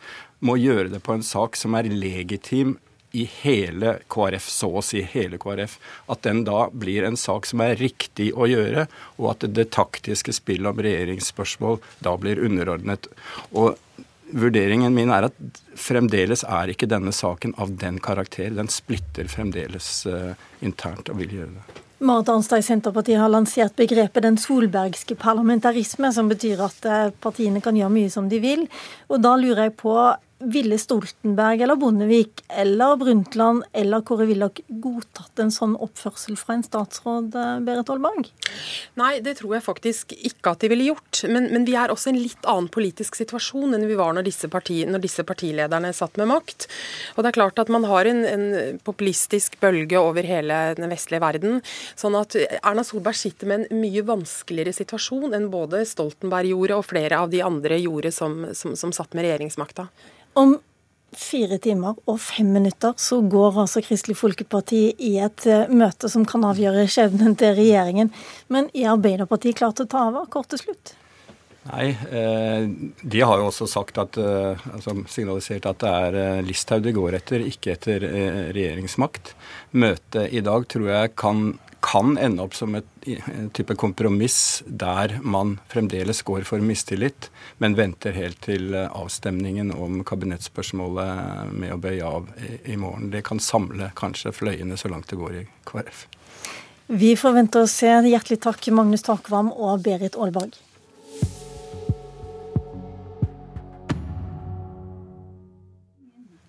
må 0.45 0.57
gjøre 0.61 0.91
det 0.95 1.03
på 1.05 1.15
en 1.15 1.25
sak 1.27 1.59
som 1.61 1.77
er 1.79 1.91
legitim 1.93 2.77
i 3.15 3.25
hele 3.31 3.99
KrF, 4.11 4.49
så 4.51 4.69
å 4.81 4.83
si 4.83 5.05
hele 5.13 5.39
KrF, 5.39 5.77
at 6.11 6.25
den 6.27 6.43
da 6.49 6.67
blir 6.75 7.07
en 7.07 7.19
sak 7.21 7.47
som 7.47 7.63
er 7.63 7.77
riktig 7.79 8.33
å 8.35 8.49
gjøre, 8.51 8.89
og 9.21 9.29
at 9.37 9.47
det 9.55 9.69
taktiske 9.77 10.35
spillet 10.35 10.73
om 10.73 10.83
regjeringsspørsmål 10.83 11.79
da 12.03 12.17
blir 12.19 12.43
underordnet. 12.43 13.07
Og 13.55 13.79
vurderingen 14.35 14.95
min 14.95 15.13
er 15.15 15.29
at 15.29 15.63
fremdeles 15.79 16.45
er 16.45 16.73
ikke 16.73 16.91
denne 16.91 17.15
saken 17.15 17.55
av 17.61 17.73
den 17.81 18.01
karakter. 18.03 18.51
Den 18.55 18.71
splitter 18.73 19.31
fremdeles 19.31 20.05
uh, 20.11 20.35
internt 20.65 21.11
og 21.13 21.21
vil 21.23 21.39
gjøre 21.39 21.55
det. 21.55 21.83
Marit 22.05 22.29
Arnstad 22.29 22.61
i 22.61 22.67
Senterpartiet 22.67 23.21
har 23.21 23.31
lansert 23.33 23.77
begrepet 23.79 24.27
den 24.27 24.37
solbergske 24.41 25.17
parlamentarisme, 25.17 26.11
som 26.13 26.29
betyr 26.29 26.61
at 26.67 26.89
eh, 26.91 27.13
partiene 27.23 27.63
kan 27.65 27.79
gjøre 27.79 27.95
mye 27.95 28.11
som 28.13 28.27
de 28.29 28.41
vil. 28.43 28.67
Og 29.09 29.23
da 29.25 29.37
lurer 29.41 29.69
jeg 29.69 29.77
på, 29.81 29.95
ville 30.39 30.79
Stoltenberg 30.79 31.63
eller 31.63 31.77
Bondevik 31.77 32.45
eller 32.49 32.97
Brundtland 32.97 33.65
eller 33.73 34.01
Kåre 34.01 34.27
Willoch 34.27 34.61
godtatt 34.69 35.39
en 35.39 35.53
sånn 35.55 35.77
oppførsel 35.81 36.37
fra 36.39 36.57
en 36.57 36.65
statsråd, 36.67 37.35
eh, 37.39 37.61
Berit 37.65 37.91
Olberg? 37.93 38.31
Nei, 38.99 39.21
det 39.21 39.37
tror 39.39 39.55
jeg 39.55 39.65
faktisk 39.65 40.15
ikke 40.17 40.55
at 40.55 40.65
de 40.65 40.71
ville 40.73 40.89
gjort. 40.91 41.23
Men, 41.31 41.47
men 41.53 41.67
vi 41.69 41.77
er 41.79 41.93
også 41.93 42.11
i 42.11 42.15
en 42.15 42.23
litt 42.23 42.49
annen 42.51 42.69
politisk 42.73 43.17
situasjon 43.19 43.77
enn 43.77 43.87
vi 43.89 43.99
var 43.99 44.17
når 44.17 44.27
disse, 44.27 44.51
parti, 44.51 44.83
når 44.89 45.05
disse, 45.05 45.25
partilederne 45.25 45.93
satt 45.95 46.19
med 46.21 46.29
makt. 46.33 46.67
Og 47.15 47.23
det 47.23 47.31
er 47.31 47.39
klart 47.39 47.63
at 47.63 47.71
man 47.73 47.87
har 47.89 48.11
en, 48.11 48.25
en, 48.29 48.49
populistisk 48.85 49.57
bølge 49.63 50.01
over 50.01 50.27
hele 50.27 50.59
den 50.79 50.91
vestlige 50.93 51.23
verden. 51.23 51.63
Sånn 51.97 52.19
at 52.19 52.37
Erna 52.61 52.85
Solberg 52.85 53.17
sitter 53.19 53.49
med 53.49 53.65
en 53.69 53.81
mye 53.85 54.03
vanskeligere 54.05 54.75
situasjon 54.75 55.37
enn 55.37 55.49
både 55.53 55.85
Stoltenberg 55.89 56.51
gjorde 56.51 56.81
og 56.81 56.89
flere 56.91 57.23
av 57.23 57.33
de 57.33 57.41
andre 57.45 57.79
gjorde 57.81 58.13
som, 58.13 58.43
som, 58.53 58.75
som 58.77 58.93
satt 58.93 59.15
med 59.15 59.29
regjeringsmakta. 59.29 59.89
Om 60.35 60.57
fire 61.15 61.59
timer 61.63 61.95
og 62.11 62.19
fem 62.23 62.51
minutter 62.57 62.97
så 62.99 63.21
går 63.31 63.61
altså 63.65 63.83
Kristelig 63.85 64.17
Folkeparti 64.19 64.83
i 65.07 65.15
et 65.23 65.47
eh, 65.47 65.71
møte 65.71 66.11
som 66.11 66.27
kan 66.27 66.45
avgjøre 66.49 66.89
skjebnen 66.91 67.37
til 67.39 67.55
regjeringen. 67.59 68.11
Men 68.53 68.69
er 68.75 68.93
Arbeiderpartiet 68.97 69.61
klart 69.61 69.79
til 69.79 69.89
å 69.89 69.93
ta 69.95 70.05
over 70.11 70.29
kort 70.33 70.51
til 70.53 70.65
slutt? 70.65 70.97
Nei, 71.65 71.95
eh, 72.13 72.67
de 73.01 73.23
har 73.25 73.41
jo 73.41 73.47
også 73.49 73.69
sagt 73.71 74.01
at, 74.03 74.19
eh, 74.21 74.67
altså 74.75 74.97
signalisert 75.09 75.71
at 75.71 75.81
det 75.85 75.93
er 76.09 76.43
Listhaug 76.45 76.85
de 76.85 76.97
går 76.99 77.21
etter, 77.21 77.47
ikke 77.47 77.77
etter 77.77 78.05
regjeringsmakt. 78.51 79.33
Møtet 79.73 80.35
i 80.35 80.43
dag 80.45 80.67
tror 80.69 80.91
jeg 80.91 81.15
kan 81.21 81.47
kan 81.85 82.17
ende 82.19 82.43
opp 82.45 82.55
som 82.57 82.75
et, 82.79 82.89
type 83.53 83.77
kompromiss 83.77 84.63
der 84.65 85.19
man 85.21 85.59
fremdeles 85.69 86.23
går 86.25 86.47
for 86.49 86.65
mistillit, 86.65 87.29
men 87.61 87.77
venter 87.77 88.17
helt 88.17 88.41
til 88.47 88.73
avstemningen 88.75 89.75
om 89.77 90.01
kabinettspørsmålet 90.09 91.53
med 91.53 91.75
å 91.77 91.81
bøye 91.85 92.09
av 92.09 92.31
i 92.65 92.79
morgen. 92.81 93.11
Det 93.13 93.25
kan 93.29 93.43
samle 93.43 93.93
kanskje 94.01 94.33
fløyene 94.33 94.81
så 94.81 94.89
langt 94.93 95.13
det 95.13 95.21
går 95.21 95.41
i 95.43 95.47
KrF. 95.69 96.07
Vi 96.87 97.15
forventer 97.17 97.65
å 97.65 97.71
se. 97.71 97.93
Hjertelig 98.09 98.43
takk, 98.45 98.69
Magnus 98.77 99.05
Takvam 99.05 99.53
og 99.53 99.85
Berit 99.85 100.17
Aalborg. 100.17 100.57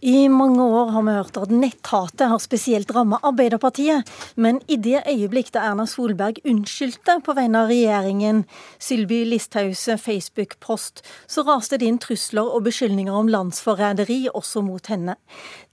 I 0.06 0.28
mange 0.30 0.62
år 0.62 0.92
har 0.94 1.02
vi 1.02 1.14
hørt 1.16 1.38
at 1.42 1.50
netthatet 1.50 2.30
har 2.30 2.42
spesielt 2.44 2.92
rammet 2.94 3.24
Arbeiderpartiet, 3.26 4.06
men 4.38 4.60
i 4.70 4.76
det 4.78 5.00
øyeblikk 5.10 5.48
da 5.56 5.64
Erna 5.66 5.88
Solberg 5.90 6.38
unnskyldte 6.46 7.16
på 7.26 7.34
vegne 7.34 7.64
av 7.64 7.72
regjeringen 7.74 8.44
Sylvi 8.78 9.24
Listhaugs 9.26 9.88
Facebook-post, 10.04 11.02
så 11.26 11.42
raste 11.48 11.80
det 11.82 11.88
inn 11.90 11.98
trusler 12.04 12.46
og 12.46 12.68
beskyldninger 12.68 13.18
om 13.18 13.32
landsforræderi 13.34 14.20
også 14.30 14.62
mot 14.68 14.92
henne. 14.94 15.16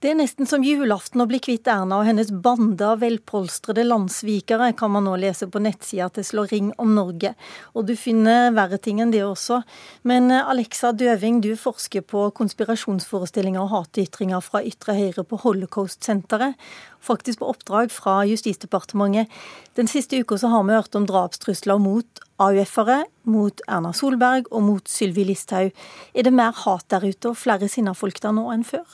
Det 0.01 0.09
er 0.09 0.17
nesten 0.17 0.49
som 0.49 0.65
julaften 0.65 1.21
å 1.21 1.29
bli 1.29 1.37
kvitt 1.37 1.69
Erna 1.69 2.01
og 2.01 2.09
hennes 2.09 2.33
bande 2.33 2.89
av 2.89 3.05
velpolstrede 3.05 3.85
landssvikere, 3.85 4.71
kan 4.73 4.95
man 4.97 5.05
nå 5.05 5.13
lese 5.21 5.45
på 5.45 5.61
nettsida 5.61 6.09
til 6.09 6.25
Slå 6.25 6.47
ring 6.49 6.73
om 6.81 6.97
Norge. 6.97 7.35
Og 7.77 7.85
du 7.85 7.93
finner 7.93 8.49
verre 8.57 8.81
ting 8.81 8.97
enn 9.05 9.13
det 9.13 9.21
også. 9.27 9.61
Men 10.09 10.33
Alexa 10.33 10.89
Døving, 10.97 11.43
du 11.45 11.53
forsker 11.53 12.01
på 12.01 12.25
konspirasjonsforestillinger 12.41 13.61
og 13.61 13.75
hatytringer 13.77 14.22
ytringer 14.23 14.41
fra 14.41 14.61
ytre 14.63 14.93
høyre 14.95 15.23
på 15.27 15.37
Holocaust-senteret, 15.43 16.55
faktisk 17.03 17.41
på 17.41 17.49
oppdrag 17.51 17.91
fra 17.91 18.23
Justisdepartementet. 18.25 19.27
Den 19.75 19.87
siste 19.87 20.21
uka 20.21 20.37
så 20.37 20.47
har 20.47 20.63
vi 20.63 20.73
hørt 20.77 20.95
om 20.95 21.05
drapstrusler 21.05 21.77
mot 21.77 22.07
AUF-ere, 22.39 23.03
mot 23.23 23.59
Erna 23.67 23.91
Solberg 23.93 24.47
og 24.51 24.63
mot 24.63 24.87
Sylvi 24.87 25.25
Listhaug. 25.27 25.73
Er 26.15 26.23
det 26.23 26.33
mer 26.33 26.53
hat 26.63 26.87
der 26.89 27.03
ute 27.03 27.33
og 27.33 27.37
flere 27.37 27.67
sinna 27.67 27.93
folk 27.93 28.21
der 28.21 28.31
nå 28.31 28.47
enn 28.53 28.63
før? 28.63 28.87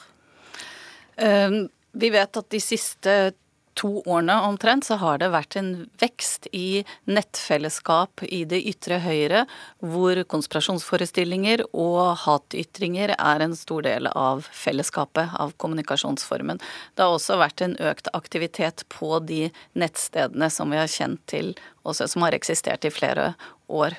Uh, 1.19 1.69
vi 1.93 2.09
vet 2.09 2.38
at 2.38 2.50
de 2.50 2.59
siste 2.63 3.33
to 3.79 3.91
årene 4.05 4.36
omtrent 4.43 4.86
så 4.86 4.98
har 5.00 5.19
det 5.21 5.29
vært 5.31 5.55
en 5.59 5.69
vekst 6.01 6.50
i 6.55 6.83
nettfellesskap 7.07 8.24
i 8.27 8.41
det 8.50 8.59
ytre 8.67 9.00
høyre, 9.03 9.45
hvor 9.79 10.19
konspirasjonsforestillinger 10.33 11.63
og 11.71 12.17
hatytringer 12.25 13.15
er 13.15 13.45
en 13.45 13.55
stor 13.55 13.86
del 13.88 14.12
av 14.12 14.43
fellesskapet, 14.51 15.31
av 15.39 15.55
kommunikasjonsformen. 15.62 16.59
Det 16.95 17.05
har 17.05 17.15
også 17.15 17.39
vært 17.39 17.63
en 17.63 17.77
økt 17.79 18.12
aktivitet 18.17 18.83
på 18.91 19.21
de 19.24 19.48
nettstedene 19.79 20.51
som 20.51 20.75
vi 20.75 20.81
har 20.81 20.91
kjent 20.91 21.24
til, 21.31 21.55
også 21.88 22.09
som 22.12 22.27
har 22.27 22.36
eksistert 22.36 22.86
i 22.86 22.93
flere 22.93 23.33
år. 23.67 23.95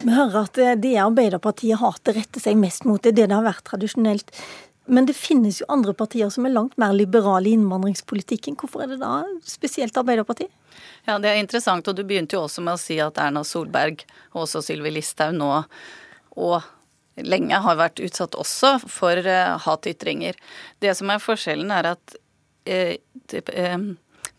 Vi 0.00 0.12
hører 0.12 0.44
at 0.44 0.60
det 0.80 0.94
Arbeiderpartiet 1.00 1.80
hater 1.80 2.16
retter 2.16 2.42
seg 2.42 2.56
mest 2.60 2.84
mot, 2.88 3.00
det 3.02 3.16
det 3.16 3.28
det 3.28 3.36
har 3.36 3.44
vært 3.44 3.64
tradisjonelt. 3.68 4.32
Men 4.86 5.06
det 5.08 5.16
finnes 5.18 5.60
jo 5.60 5.66
andre 5.72 5.94
partier 5.98 6.30
som 6.30 6.46
er 6.46 6.54
langt 6.54 6.76
mer 6.78 6.94
liberale 6.94 7.50
i 7.50 7.56
innvandringspolitikken. 7.56 8.54
Hvorfor 8.60 8.84
er 8.84 8.92
det 8.94 9.00
da 9.02 9.24
spesielt 9.46 9.96
Arbeiderpartiet? 9.98 10.52
Ja, 11.06 11.18
Det 11.18 11.30
er 11.30 11.40
interessant, 11.40 11.88
og 11.88 11.96
du 11.96 12.04
begynte 12.04 12.36
jo 12.36 12.44
også 12.46 12.62
med 12.62 12.76
å 12.76 12.80
si 12.80 12.98
at 13.02 13.18
Erna 13.18 13.42
Solberg 13.44 14.04
og 14.34 14.44
også 14.44 14.62
Sylvi 14.62 14.92
Listhaug 14.94 15.34
nå 15.34 15.50
og 16.36 16.62
lenge 17.16 17.58
har 17.64 17.78
vært 17.78 18.02
utsatt 18.04 18.36
også 18.36 18.76
for 18.92 19.18
uh, 19.24 19.56
hatytringer. 19.64 20.36
Det 20.84 20.92
som 20.98 21.10
er 21.10 21.22
forskjellen, 21.22 21.70
er 21.72 21.92
at 21.94 22.16
uh, 22.68 22.94
typ, 23.30 23.48
uh, 23.56 23.78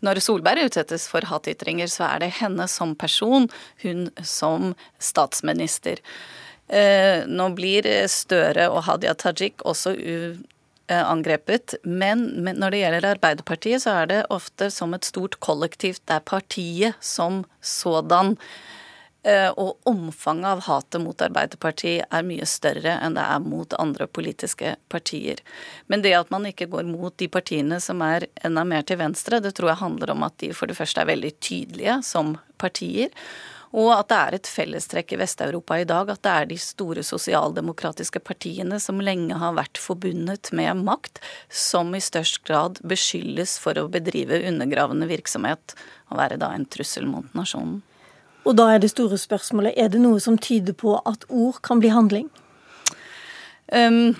når 0.06 0.20
Solberg 0.22 0.68
utsettes 0.68 1.08
for 1.10 1.26
hatytringer, 1.26 1.90
så 1.90 2.06
er 2.12 2.22
det 2.22 2.36
henne 2.38 2.68
som 2.70 2.94
person, 2.98 3.48
hun 3.82 4.06
som 4.22 4.74
statsminister. 5.02 5.98
Eh, 6.68 7.24
nå 7.26 7.48
blir 7.56 7.88
Støre 8.12 8.68
og 8.68 8.84
Hadia 8.88 9.14
Tajik 9.16 9.64
også 9.64 9.94
eh, 9.96 10.38
angrepet, 10.88 11.78
men, 11.84 12.26
når 12.44 12.70
det 12.70 12.80
gjelder 12.82 13.10
Arbeiderpartiet, 13.14 13.84
så 13.84 14.00
er 14.02 14.10
det 14.10 14.24
ofte 14.34 14.70
som 14.72 14.96
et 14.96 15.08
stort 15.08 15.38
kollektivt. 15.44 16.04
Det 16.04 16.18
er 16.18 16.26
partiet 16.28 16.98
som 17.04 17.44
sådan. 17.60 18.36
Eh, 19.28 19.50
og 19.50 19.76
omfanget 19.88 20.46
av 20.46 20.60
hatet 20.68 21.02
mot 21.02 21.22
Arbeiderpartiet 21.24 22.06
er 22.14 22.22
mye 22.24 22.46
større 22.46 22.94
enn 23.02 23.16
det 23.18 23.24
er 23.24 23.42
mot 23.42 23.74
andre 23.76 24.06
politiske 24.06 24.76
partier. 24.92 25.42
Men 25.90 26.04
det 26.04 26.14
at 26.16 26.30
man 26.30 26.46
ikke 26.46 26.68
går 26.70 26.86
mot 26.86 27.16
de 27.18 27.26
partiene 27.28 27.80
som 27.82 28.00
er 28.06 28.28
enda 28.46 28.62
mer 28.64 28.86
til 28.86 29.00
venstre, 29.00 29.42
det 29.42 29.56
tror 29.58 29.72
jeg 29.72 29.82
handler 29.82 30.14
om 30.14 30.22
at 30.28 30.38
de 30.38 30.52
for 30.54 30.70
det 30.70 30.78
første 30.78 31.02
er 31.02 31.10
veldig 31.10 31.32
tydelige 31.42 31.98
som 32.06 32.36
partier. 32.62 33.10
Og 33.76 33.90
at 33.92 34.08
det 34.08 34.18
er 34.18 34.36
et 34.36 34.48
fellestrekk 34.48 35.12
i 35.12 35.18
Vest-Europa 35.20 35.76
i 35.80 35.86
dag 35.88 36.08
at 36.12 36.22
det 36.24 36.32
er 36.32 36.48
de 36.48 36.56
store 36.62 37.02
sosialdemokratiske 37.04 38.22
partiene 38.24 38.78
som 38.80 39.02
lenge 39.04 39.36
har 39.36 39.56
vært 39.58 39.80
forbundet 39.80 40.52
med 40.56 40.80
makt, 40.86 41.20
som 41.52 41.92
i 41.92 42.00
størst 42.00 42.40
grad 42.48 42.80
beskyldes 42.80 43.58
for 43.60 43.76
å 43.76 43.90
bedrive 43.92 44.40
undergravende 44.48 45.10
virksomhet 45.10 45.76
og 46.08 46.20
være 46.22 46.40
da 46.40 46.54
en 46.56 46.64
trussel 46.64 47.08
mot 47.10 47.28
nasjonen. 47.36 47.82
Og 48.48 48.56
da 48.56 48.70
er 48.72 48.80
det 48.80 48.94
store 48.94 49.18
spørsmålet, 49.20 49.76
er 49.76 49.90
det 49.92 50.00
noe 50.00 50.20
som 50.24 50.38
tyder 50.40 50.72
på 50.72 50.96
at 51.04 51.26
ord 51.28 51.60
kan 51.66 51.82
bli 51.82 51.90
handling? 51.92 52.30
Um, 53.68 54.14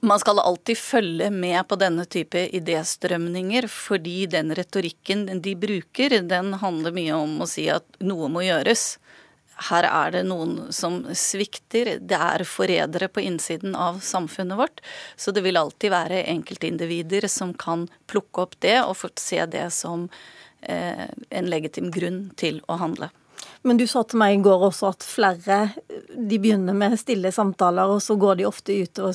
man 0.00 0.20
skal 0.20 0.38
alltid 0.38 0.78
følge 0.78 1.30
med 1.30 1.60
på 1.68 1.76
denne 1.80 2.06
type 2.08 2.46
idéstrømninger, 2.56 3.68
fordi 3.68 4.24
den 4.32 4.54
retorikken 4.56 5.26
de 5.42 5.54
bruker, 5.56 6.20
den 6.22 6.54
handler 6.62 6.94
mye 6.96 7.16
om 7.16 7.40
å 7.42 7.48
si 7.48 7.68
at 7.72 8.00
noe 8.00 8.30
må 8.32 8.44
gjøres. 8.46 8.94
Her 9.68 9.84
er 9.84 10.14
det 10.14 10.22
noen 10.24 10.72
som 10.72 11.02
svikter. 11.12 11.98
Det 12.00 12.16
er 12.16 12.46
forrædere 12.48 13.10
på 13.12 13.20
innsiden 13.26 13.76
av 13.76 14.00
samfunnet 14.04 14.56
vårt. 14.56 14.80
Så 15.20 15.34
det 15.36 15.44
vil 15.44 15.60
alltid 15.60 15.92
være 15.92 16.24
enkeltindivider 16.32 17.28
som 17.28 17.52
kan 17.52 17.84
plukke 18.08 18.46
opp 18.46 18.56
det 18.64 18.78
og 18.80 18.96
få 19.02 19.12
se 19.20 19.44
det 19.52 19.68
som 19.76 20.08
eh, 20.62 21.08
en 21.28 21.52
legitim 21.52 21.92
grunn 21.92 22.30
til 22.40 22.62
å 22.72 22.80
handle. 22.80 23.12
Men 23.62 23.76
du 23.76 23.84
sa 23.86 24.00
til 24.08 24.16
meg 24.20 24.38
i 24.38 24.40
går 24.40 24.62
også 24.70 24.88
at 24.88 25.04
flere 25.04 25.56
de 26.08 26.38
begynner 26.40 26.76
med 26.76 26.94
stille 27.00 27.28
samtaler, 27.32 27.90
og 27.92 28.00
så 28.00 28.14
går 28.16 28.38
de 28.38 28.46
ofte 28.48 28.72
ut 28.72 29.00
og 29.04 29.12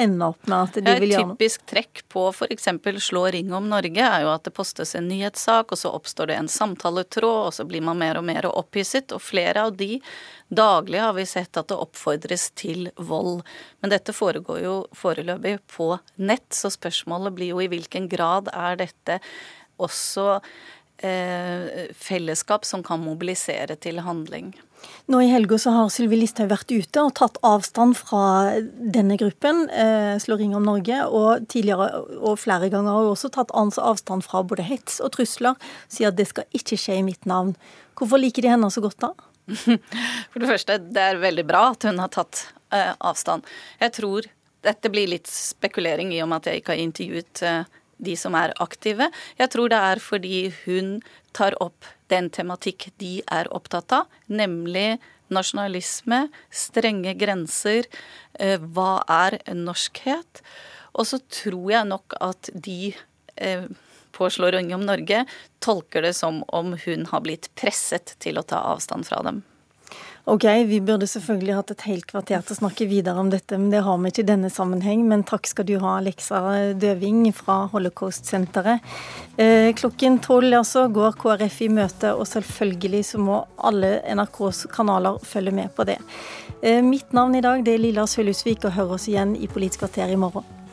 ender 0.00 0.30
opp 0.30 0.48
med 0.48 0.56
at 0.56 0.78
de 0.78 0.94
vil 1.02 1.12
gjøre 1.12 1.24
noe. 1.26 1.34
Et 1.34 1.36
typisk 1.36 1.66
trekk 1.68 2.00
på 2.12 2.22
f.eks. 2.32 2.70
Slå 3.04 3.26
ring 3.34 3.52
om 3.52 3.68
Norge 3.68 4.06
er 4.06 4.24
jo 4.24 4.30
at 4.32 4.46
det 4.48 4.54
postes 4.56 4.94
en 4.96 5.08
nyhetssak, 5.10 5.74
og 5.74 5.80
så 5.80 5.92
oppstår 5.92 6.32
det 6.32 6.38
en 6.40 6.48
samtaletråd, 6.48 7.50
og 7.50 7.56
så 7.58 7.66
blir 7.68 7.84
man 7.84 8.00
mer 8.00 8.20
og 8.20 8.24
mer 8.24 8.48
opphisset. 8.48 9.12
Og 9.12 9.20
flere 9.20 9.66
av 9.68 9.76
de 9.76 9.98
daglig 10.48 11.02
har 11.04 11.12
vi 11.18 11.26
sett 11.28 11.60
at 11.60 11.68
det 11.68 11.80
oppfordres 11.84 12.50
til 12.56 12.88
vold. 12.96 13.42
Men 13.84 13.92
dette 13.92 14.16
foregår 14.16 14.62
jo 14.64 14.78
foreløpig 14.96 15.58
på 15.76 15.90
nett, 16.24 16.48
så 16.56 16.72
spørsmålet 16.72 17.36
blir 17.36 17.52
jo 17.52 17.60
i 17.60 17.68
hvilken 17.72 18.08
grad 18.08 18.48
er 18.54 18.80
dette 18.80 19.20
også 19.82 20.40
Eh, 20.98 21.90
fellesskap 21.98 22.64
som 22.64 22.82
kan 22.82 23.00
mobilisere 23.02 23.74
til 23.76 23.98
handling. 24.06 24.52
Nå 25.10 25.18
I 25.24 25.30
helga 25.32 25.58
så 25.58 25.72
har 25.74 25.88
Sylvi 25.90 26.20
Listhaug 26.20 26.52
vært 26.52 26.70
ute 26.70 27.02
og 27.02 27.16
tatt 27.18 27.40
avstand 27.42 27.96
fra 27.98 28.60
denne 28.62 29.16
gruppen, 29.18 29.64
eh, 29.70 30.14
Slå 30.22 30.38
ring 30.38 30.54
om 30.54 30.62
Norge, 30.62 31.00
og 31.08 31.48
tidligere 31.48 32.04
og 32.20 32.38
flere 32.38 32.70
ganger 32.70 32.94
har 32.94 33.02
hun 33.02 33.16
også 33.16 33.32
tatt 33.34 33.50
avstand 33.50 34.22
fra 34.22 34.44
både 34.44 34.62
hets 34.62 35.00
og 35.00 35.12
trusler. 35.16 35.58
Sier 35.88 36.08
at 36.08 36.16
det 36.16 36.28
skal 36.28 36.44
ikke 36.54 36.78
skje 36.78 37.00
i 37.00 37.02
mitt 37.02 37.26
navn. 37.26 37.56
Hvorfor 37.96 38.20
liker 38.20 38.42
de 38.42 38.54
henne 38.54 38.70
så 38.70 38.80
godt 38.80 39.00
da? 39.02 39.12
For 40.30 40.38
det 40.38 40.48
første, 40.48 40.78
det 40.78 41.02
er 41.02 41.20
veldig 41.20 41.46
bra 41.46 41.70
at 41.72 41.82
hun 41.82 41.98
har 41.98 42.08
tatt 42.14 42.46
eh, 42.70 42.94
avstand. 43.00 43.42
Jeg 43.80 43.98
tror 43.98 44.30
dette 44.62 44.90
blir 44.90 45.10
litt 45.10 45.26
spekulering 45.26 46.14
i 46.14 46.22
og 46.22 46.30
med 46.30 46.40
at 46.40 46.52
jeg 46.52 46.62
ikke 46.62 46.72
har 46.72 46.86
intervjuet 46.86 47.42
eh, 47.42 47.64
de 47.98 48.16
som 48.18 48.34
er 48.38 48.54
aktive. 48.62 49.10
Jeg 49.38 49.52
tror 49.54 49.72
det 49.72 49.80
er 49.90 50.02
fordi 50.02 50.38
hun 50.64 50.98
tar 51.36 51.56
opp 51.62 51.88
den 52.12 52.30
tematikk 52.30 52.90
de 53.02 53.18
er 53.32 53.50
opptatt 53.54 53.92
av, 53.94 54.10
nemlig 54.26 54.98
nasjonalisme, 55.32 56.28
strenge 56.52 57.14
grenser, 57.18 57.88
eh, 58.38 58.60
hva 58.60 59.02
er 59.08 59.38
norskhet? 59.56 60.44
Og 60.94 61.08
så 61.10 61.18
tror 61.32 61.70
jeg 61.72 61.90
nok 61.90 62.14
at 62.20 62.52
de 62.54 62.94
påslår 62.94 63.90
på 64.14 64.30
Slå 64.30 64.50
ring 64.54 64.68
om 64.74 64.84
Norge 64.86 65.24
tolker 65.58 66.04
det 66.06 66.12
som 66.14 66.44
om 66.54 66.76
hun 66.84 67.06
har 67.10 67.24
blitt 67.24 67.48
presset 67.58 68.14
til 68.22 68.38
å 68.38 68.44
ta 68.46 68.60
avstand 68.70 69.08
fra 69.08 69.18
dem. 69.26 69.42
Ok, 70.26 70.44
vi 70.44 70.78
burde 70.80 71.04
selvfølgelig 71.04 71.52
hatt 71.52 71.70
et 71.74 71.82
helt 71.84 72.06
kvarter 72.08 72.40
til 72.40 72.54
å 72.54 72.56
snakke 72.56 72.86
videre 72.88 73.20
om 73.20 73.28
dette, 73.28 73.58
men 73.60 73.68
det 73.68 73.82
har 73.84 73.98
vi 74.00 74.08
ikke 74.08 74.22
i 74.22 74.30
denne 74.30 74.48
sammenheng. 74.48 75.02
Men 75.10 75.20
takk 75.28 75.44
skal 75.50 75.66
du 75.68 75.74
ha, 75.82 75.98
Alexa 75.98 76.40
Døving 76.80 77.26
fra 77.36 77.58
Holocaust-senteret. 77.74 78.80
Eh, 79.36 79.68
klokken 79.76 80.16
tolv 80.24 80.56
altså 80.62 80.86
går 80.88 81.20
KrF 81.20 81.60
i 81.66 81.70
møte, 81.76 82.14
og 82.16 82.24
selvfølgelig 82.30 83.04
så 83.10 83.20
må 83.20 83.42
alle 83.68 83.98
NRKs 84.16 84.64
kanaler 84.72 85.20
følge 85.28 85.52
med 85.60 85.76
på 85.76 85.84
det. 85.92 86.00
Eh, 86.62 86.80
mitt 86.80 87.12
navn 87.12 87.36
i 87.36 87.44
dag 87.44 87.60
det 87.66 87.76
er 87.76 87.84
Lilla 87.84 88.08
Sølhusvik, 88.08 88.64
og 88.64 88.78
hør 88.78 88.96
oss 88.96 89.10
igjen 89.12 89.36
i 89.36 89.50
Politisk 89.52 89.84
kvarter 89.84 90.08
i 90.08 90.16
morgen. 90.16 90.63